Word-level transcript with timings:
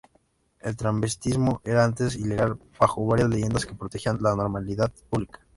El 0.61 0.75
travestismo 0.75 1.61
era 1.63 1.83
antes 1.83 2.15
ilegal 2.15 2.57
bajo 2.79 3.05
varias 3.05 3.29
leyes 3.29 3.67
que 3.67 3.75
protegían 3.75 4.17
la 4.19 4.35
moralidad 4.47 4.91
pública. 5.11 5.41